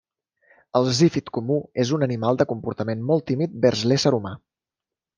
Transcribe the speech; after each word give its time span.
El 0.79 0.89
zífid 0.99 1.29
comú 1.39 1.59
és 1.85 1.93
un 1.99 2.07
animal 2.07 2.41
de 2.41 2.49
comportament 2.55 3.07
molt 3.13 3.29
tímid 3.31 3.57
vers 3.67 3.89
l'ésser 3.93 4.19
humà. 4.21 4.37